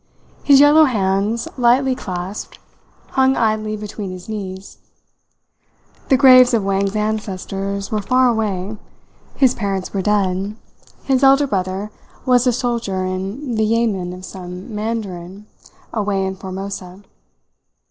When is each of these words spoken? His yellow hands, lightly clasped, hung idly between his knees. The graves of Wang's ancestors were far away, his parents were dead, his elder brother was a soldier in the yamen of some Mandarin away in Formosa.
His 0.43 0.59
yellow 0.59 0.85
hands, 0.85 1.47
lightly 1.59 1.93
clasped, 1.93 2.57
hung 3.09 3.37
idly 3.37 3.77
between 3.77 4.09
his 4.09 4.27
knees. 4.27 4.79
The 6.09 6.17
graves 6.17 6.55
of 6.55 6.63
Wang's 6.63 6.95
ancestors 6.95 7.91
were 7.91 8.01
far 8.01 8.27
away, 8.27 8.77
his 9.35 9.53
parents 9.53 9.93
were 9.93 10.01
dead, 10.01 10.55
his 11.03 11.21
elder 11.21 11.45
brother 11.45 11.91
was 12.25 12.47
a 12.47 12.51
soldier 12.51 13.05
in 13.05 13.53
the 13.53 13.63
yamen 13.63 14.11
of 14.11 14.25
some 14.25 14.73
Mandarin 14.73 15.45
away 15.93 16.25
in 16.25 16.35
Formosa. 16.35 17.03